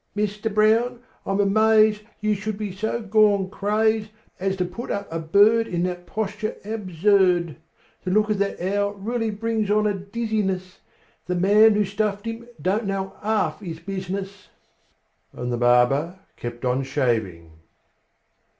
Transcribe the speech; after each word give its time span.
Mister 0.15 0.49
Brown, 0.49 1.01
I'm 1.27 1.39
amazed 1.39 2.01
You 2.21 2.33
should 2.33 2.57
be 2.57 2.71
so 2.75 3.03
gone 3.03 3.51
crazed 3.51 4.09
As 4.39 4.55
to 4.55 4.65
put 4.65 4.89
up 4.89 5.07
a 5.13 5.19
bird 5.19 5.67
In 5.67 5.83
that 5.83 6.07
posture 6.07 6.55
absurd! 6.65 7.57
To 8.05 8.09
look 8.09 8.31
at 8.31 8.39
that 8.39 8.59
owl 8.59 8.93
really 8.93 9.29
brings 9.29 9.69
on 9.69 9.85
a 9.85 9.93
dizziness; 9.93 10.79
The 11.27 11.35
man 11.35 11.75
who 11.75 11.85
stuffed 11.85 12.25
him 12.25 12.47
don't 12.59 12.87
half 12.89 13.61
know 13.61 13.67
his 13.67 13.77
business!" 13.79 14.49
And 15.33 15.53
the 15.53 15.57
barber 15.57 16.17
kept 16.35 16.65
on 16.65 16.81
shaving. 16.81 17.51